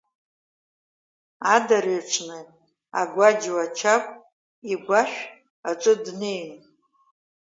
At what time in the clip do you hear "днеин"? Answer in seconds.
6.03-6.49